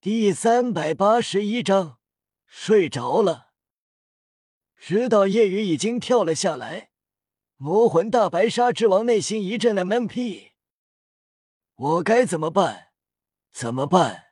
[0.00, 1.98] 第三百八十一章，
[2.46, 3.48] 睡着了。
[4.76, 6.92] 知道夜雨已经跳了下来，
[7.56, 10.52] 魔魂大白鲨之王内心一阵 MMP。
[11.74, 12.92] 我该怎么办？
[13.50, 14.26] 怎么办？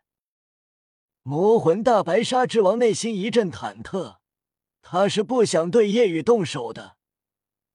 [1.22, 4.18] 魔魂大白鲨之王内心一阵忐忑，
[4.80, 6.96] 他是不想对夜雨动手的，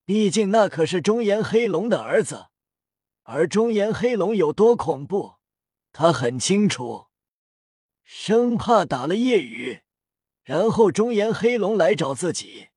[0.05, 2.45] 毕竟那可是中炎黑龙的儿子，
[3.23, 5.33] 而中炎黑龙有多恐怖，
[5.91, 7.10] 他很清楚。
[8.03, 9.81] 生怕打了夜雨，
[10.43, 12.69] 然后中言黑龙来找自己。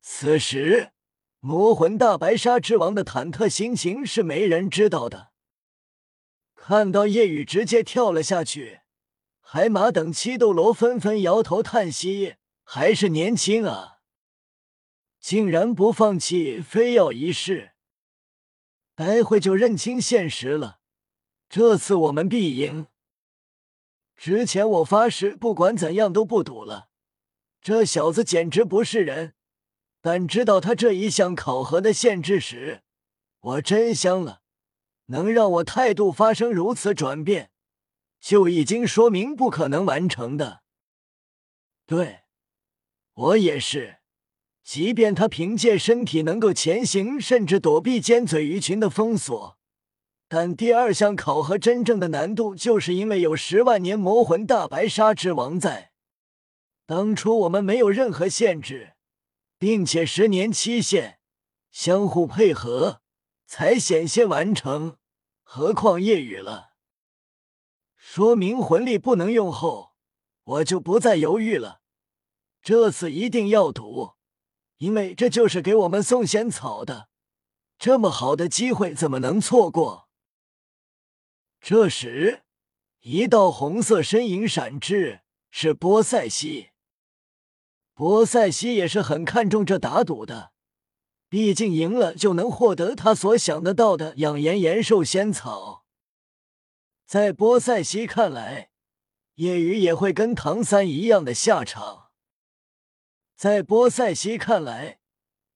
[0.00, 0.92] 此时，
[1.40, 5.32] 魔魂大白鲨之王的忐忑心情是没人知道的。
[6.54, 8.80] 看到夜雨直接跳了下去，
[9.40, 14.00] 海马等七斗罗纷纷摇头叹息：“还是年轻啊，
[15.20, 17.72] 竟然不放弃，非要一试。
[18.94, 20.80] 待会就认清现实了，
[21.48, 22.88] 这次我们必赢。”
[24.18, 26.88] 之前我发誓，不管怎样都不赌了。
[27.62, 29.34] 这小子简直不是人！
[30.00, 32.82] 但知道他这一项考核的限制时，
[33.40, 34.42] 我真香了。
[35.06, 37.52] 能让我态度发生如此转变，
[38.20, 40.62] 就已经说明不可能完成的。
[41.86, 42.22] 对，
[43.14, 43.98] 我也是。
[44.64, 49.57] 即便他凭借身体能够前行，甚至躲避尖嘴鱼群的封锁。
[50.30, 55.92] 但第二项考核真正的难度，就是因为有十万年魔魂大白鲨之王在。
[56.84, 58.92] 当初我们没有任何限制，
[59.58, 61.18] 并且十年期限，
[61.70, 63.00] 相互配合
[63.46, 64.96] 才险些完成。
[65.42, 66.72] 何况夜雨了，
[67.96, 69.92] 说明魂力不能用后，
[70.44, 71.80] 我就不再犹豫了。
[72.62, 74.12] 这次一定要赌，
[74.76, 77.08] 因为这就是给我们送仙草的，
[77.78, 80.07] 这么好的机会怎么能错过？
[81.70, 82.44] 这时，
[83.00, 86.70] 一道红色身影闪至，是波塞西。
[87.92, 90.52] 波塞西也是很看重这打赌的，
[91.28, 95.84] 毕竟赢了就能获得他所想得到的养颜延寿仙草。
[97.04, 98.70] 在波塞西看来，
[99.34, 102.08] 叶雨也会跟唐三一样的下场。
[103.36, 105.00] 在波塞西看来，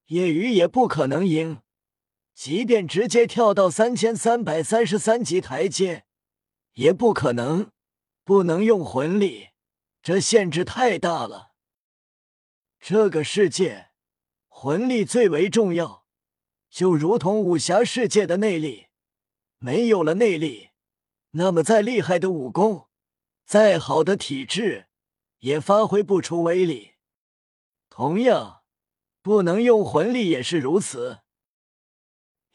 [0.09, 1.63] 叶雨也不可能赢。
[2.35, 6.07] 即便直接跳到三千三百三十三级台阶，
[6.73, 7.71] 也不可能
[8.25, 9.49] 不能用魂力，
[10.03, 11.53] 这限制太大了。
[12.79, 13.91] 这个世界
[14.49, 16.07] 魂力最为重要，
[16.71, 18.87] 就如同武侠世界的内力，
[19.59, 20.71] 没有了内力，
[21.33, 22.89] 那么再厉害的武功，
[23.45, 24.89] 再好的体质，
[25.39, 26.93] 也发挥不出威力。
[27.89, 28.63] 同样，
[29.21, 31.21] 不能用魂力也是如此。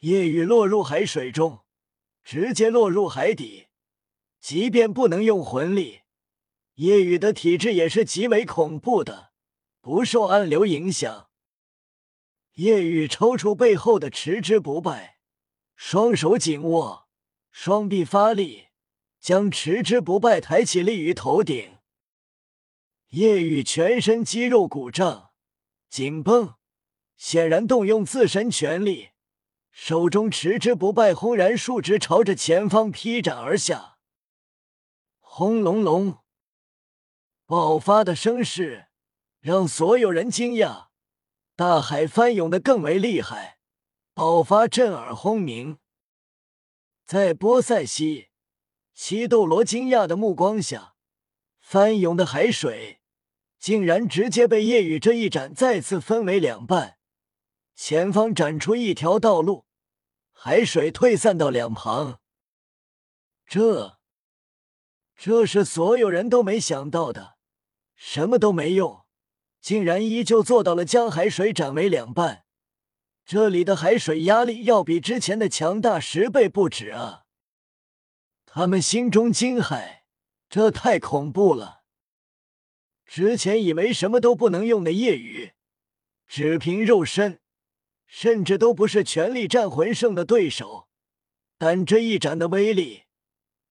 [0.00, 1.64] 夜雨落入海水中，
[2.22, 3.67] 直接落入海底。
[4.40, 6.00] 即便不能用魂力，
[6.74, 9.32] 夜雨的体质也是极为恐怖的，
[9.80, 11.28] 不受暗流影响。
[12.54, 15.18] 夜雨抽出背后的持之不败，
[15.76, 17.08] 双手紧握，
[17.50, 18.68] 双臂发力，
[19.20, 21.78] 将持之不败抬起立于头顶。
[23.10, 25.30] 夜雨全身肌肉鼓胀、
[25.88, 26.54] 紧绷，
[27.16, 29.10] 显然动用自身全力。
[29.70, 33.97] 手中持之不败轰然竖直，朝着前方劈斩而下。
[35.38, 36.18] 轰隆隆，
[37.46, 38.88] 爆发的声势
[39.38, 40.88] 让所有人惊讶。
[41.54, 43.60] 大海翻涌的更为厉害，
[44.14, 45.78] 爆发震耳轰鸣。
[47.06, 48.30] 在波塞西、
[48.92, 50.96] 七斗罗惊讶的目光下，
[51.60, 53.00] 翻涌的海水
[53.60, 56.98] 竟然直接被夜雨这一斩再次分为两半，
[57.76, 59.66] 前方斩出一条道路。
[60.32, 62.18] 海水退散到两旁，
[63.46, 63.97] 这，
[65.18, 67.36] 这是所有人都没想到的。
[67.96, 69.04] 什么都没用，
[69.60, 72.44] 竟然依旧做到了将海水斩为两半。
[73.26, 77.24] 这里的海水压力要比之前的强大十倍不止啊！
[78.46, 80.02] 他们心中惊骇，
[80.48, 81.82] 这太恐怖了。
[83.04, 85.54] 之前以为什么都不能用的夜雨，
[86.28, 87.40] 只凭肉身。
[88.06, 90.88] 甚至都不是全力战魂圣的对手，
[91.58, 93.02] 但这一斩的威力，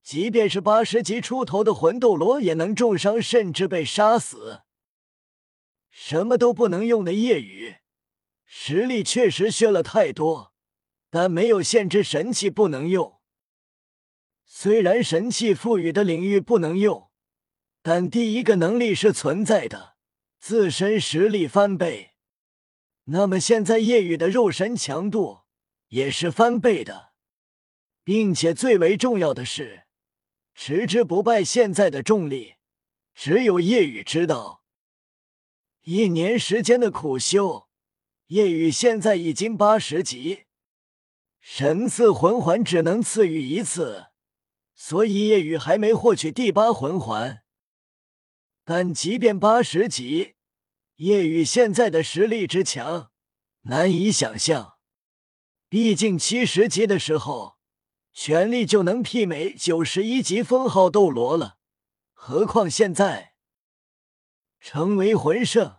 [0.08, 4.62] 即便是八十级出头的魂斗罗也能重伤，甚至被杀死。
[5.90, 7.76] 什么都不能用的夜雨，
[8.46, 10.54] 实力确实削了太多，
[11.10, 13.20] 但没有限制神器不能用。
[14.46, 17.10] 虽然神器赋予的领域不能用，
[17.82, 19.98] 但第一个能力是存在的，
[20.40, 22.12] 自身实力翻倍。
[23.08, 25.40] 那么现在夜雨的肉身强度
[25.90, 27.12] 也是翻倍的，
[28.06, 29.84] 并且最为重要的是，
[30.60, 32.56] 持之不败现在的重力，
[33.14, 34.64] 只有夜雨知道。
[35.84, 37.70] 一年时间的苦修，
[38.26, 40.46] 夜雨现在已经八十级，
[41.40, 44.08] 神赐魂环只能赐予一次，
[44.74, 47.44] 所以夜雨还没获取第八魂环。
[48.66, 50.34] 但即便八十级，
[50.96, 53.12] 夜雨现在的实力之强，
[53.62, 54.80] 难以想象。
[55.70, 57.57] 毕竟七十级的时候，
[58.20, 61.60] 全力就能媲美九十一级封号斗罗了，
[62.14, 63.36] 何况现在
[64.60, 65.76] 成为魂圣。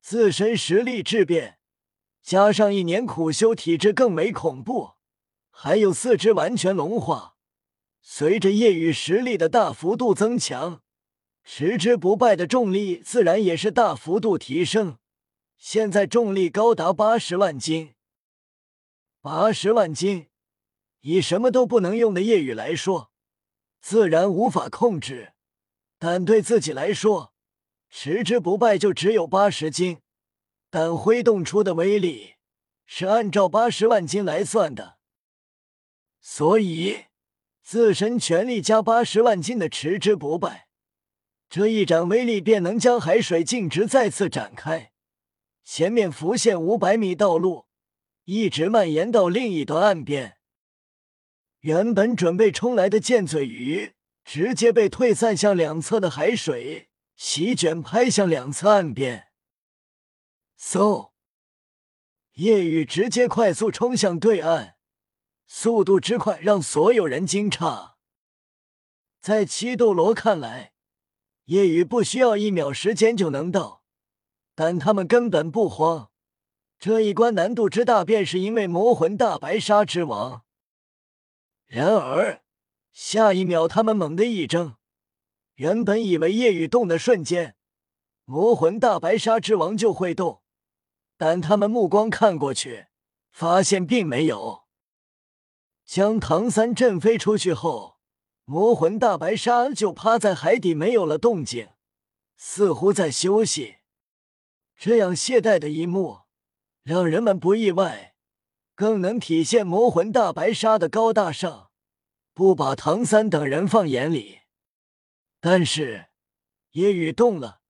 [0.00, 1.60] 自身实力质变，
[2.20, 4.94] 加上一年苦修，体质更为恐怖，
[5.50, 7.36] 还有四肢完全融化。
[8.02, 10.82] 随着夜雨实力的大幅度增强，
[11.44, 14.98] 持之不败的重力自然也是大幅度提升。
[15.56, 17.94] 现在重力高达八十万斤，
[19.20, 20.26] 八十万斤，
[21.00, 23.10] 以什么都不能用的夜雨来说，
[23.80, 25.32] 自然无法控制。
[25.98, 27.32] 但对自己来说，
[27.90, 29.98] 持之不败就只有八十斤，
[30.70, 32.34] 但挥动出的威力
[32.86, 34.98] 是按照八十万斤来算的，
[36.20, 37.06] 所以
[37.62, 40.68] 自身全力加八十万斤的持之不败，
[41.48, 44.92] 这一掌威力便能将海水径直再次展开，
[45.64, 47.66] 前面浮现五百米道路，
[48.24, 50.37] 一直蔓延到另一端岸边。
[51.60, 53.94] 原本准备冲来的剑嘴鱼，
[54.24, 56.88] 直接被退散向两侧的海水。
[57.16, 59.30] 席卷拍向两侧岸边，
[60.56, 61.10] 嗖！
[62.34, 64.76] 夜雨直接快速冲向对岸，
[65.48, 67.94] 速度之快让所有人惊诧。
[69.20, 70.74] 在七斗罗看来，
[71.46, 73.82] 夜雨不需要一秒时间就能到，
[74.54, 76.12] 但他们根本不慌。
[76.78, 80.44] 这一关难度之大，便是因为魔魂大白鲨之王。
[81.68, 82.42] 然而，
[82.92, 84.76] 下一秒他们猛地一怔。
[85.56, 87.56] 原本以为夜雨动的瞬间，
[88.24, 90.42] 魔魂大白鲨之王就会动，
[91.18, 92.86] 但他们目光看过去，
[93.30, 94.64] 发现并没有。
[95.84, 97.98] 将唐三震飞出去后，
[98.44, 101.68] 魔魂大白鲨就趴在海底，没有了动静，
[102.36, 103.76] 似乎在休息。
[104.74, 106.20] 这样懈怠的一幕，
[106.82, 108.14] 让人们不意外，
[108.78, 111.72] 更能体现魔魂大白鲨的高大上，
[112.32, 114.42] 不把唐三等人放眼里。
[115.40, 116.10] 但是，
[116.70, 117.60] 夜雨动了，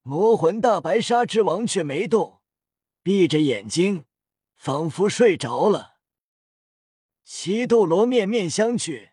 [0.00, 2.40] 魔魂大白鲨之王却没动，
[3.02, 4.06] 闭着眼睛，
[4.54, 5.98] 仿佛睡着了。
[7.22, 9.10] 七斗罗面面相觑，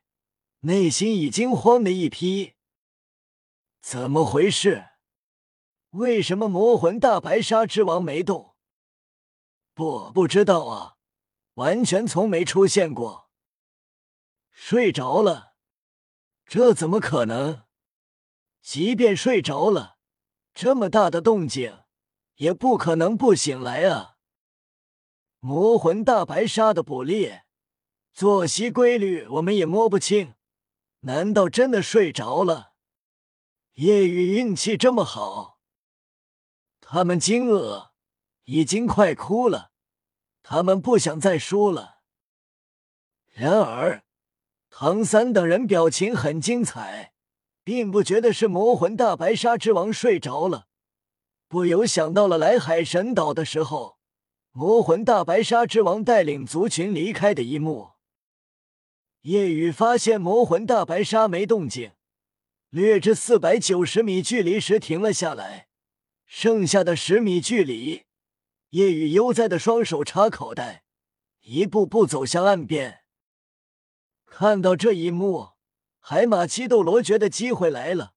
[0.61, 2.53] 内心已经慌的一批。
[3.81, 4.91] 怎么回事？
[5.89, 8.55] 为什么魔魂大白鲨之王没动？
[9.73, 10.92] 不，不知道啊，
[11.55, 13.29] 完全从没出现过。
[14.51, 15.53] 睡着了？
[16.45, 17.63] 这怎么可能？
[18.61, 19.97] 即便睡着了，
[20.53, 21.83] 这么大的动静，
[22.35, 24.15] 也不可能不醒来啊！
[25.39, 27.43] 魔魂大白鲨的捕猎
[28.13, 30.35] 作息规律，我们也摸不清，
[31.01, 32.71] 难道真的睡着了？
[33.73, 35.59] 夜雨运气这么好，
[36.79, 37.89] 他们惊愕，
[38.45, 39.72] 已经快哭了，
[40.43, 42.01] 他们不想再输了。
[43.33, 44.03] 然而，
[44.69, 47.11] 唐三等人表情很精彩。
[47.65, 50.67] 并不觉得是魔魂大白鲨之王睡着了，
[51.47, 53.97] 不由想到了来海神岛的时候，
[54.51, 57.91] 魔魂大白鲨之王带领族群离开的一幕。
[59.21, 61.91] 夜雨发现魔魂大白鲨没动静，
[62.69, 65.69] 略至四百九十米距离时停了下来，
[66.25, 68.03] 剩下的十米距离，
[68.73, 70.83] 夜雨悠哉的双手插口袋，
[71.41, 73.03] 一步步走向岸边。
[74.25, 75.51] 看到这一幕。
[76.05, 78.13] 海马七斗罗觉得机会来了，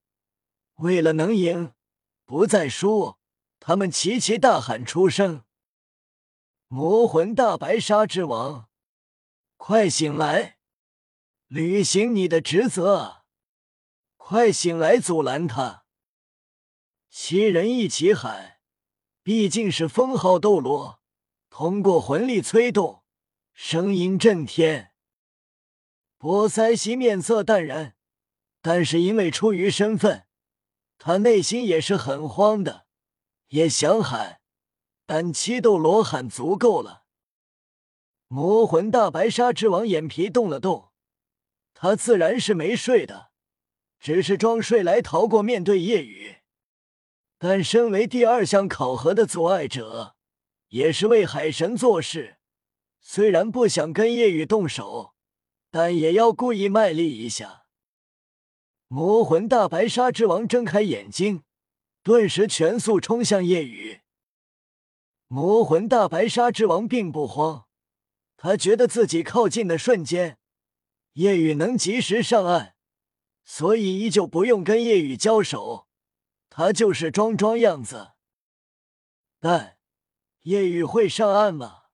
[0.77, 1.73] 为了能赢，
[2.25, 3.17] 不再输，
[3.61, 5.45] 他们齐齐大喊出声
[6.67, 8.69] ：“魔魂大白鲨之王，
[9.57, 10.59] 快醒来，
[11.47, 13.23] 履行你的职责！
[14.17, 15.85] 快醒来，阻拦他！”
[17.09, 18.56] 七人一起喊，
[19.27, 21.01] 毕竟是封号斗罗，
[21.51, 23.03] 通过魂力催动，
[23.53, 24.93] 声音震天。
[26.17, 27.97] 波塞西面色淡然，
[28.63, 30.29] 但是因为出于身份，
[30.97, 32.87] 他内心也是很慌的，
[33.49, 34.41] 也想喊，
[35.07, 37.03] 但七斗罗喊足够了。
[38.29, 40.93] 魔魂大白鲨之王眼皮动了动，
[41.75, 43.33] 他自然是没睡的，
[43.99, 46.37] 只是装睡来逃过面对夜雨。
[47.39, 50.17] 但身为第二项考核的阻碍者，
[50.69, 52.39] 也是为海神做事，
[53.01, 55.13] 虽然不想跟夜雨动手。
[55.69, 57.67] 但也要故意卖力一下。
[58.89, 61.43] 魔魂大白鲨之王睁开眼睛，
[62.03, 64.01] 顿时全速冲向夜雨。
[65.27, 67.67] 魔魂大白鲨之王并不慌，
[68.39, 70.39] 他觉得自己靠近的瞬间，
[71.15, 72.75] 夜雨能及时上岸，
[73.45, 75.86] 所以依旧不用跟夜雨交手，
[76.57, 78.13] 他就是装装样子。
[79.39, 79.77] 但
[80.45, 81.86] 夜雨会上岸吗？